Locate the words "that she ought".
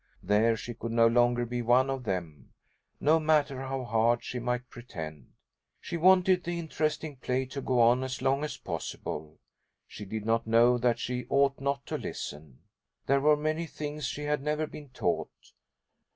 10.79-11.59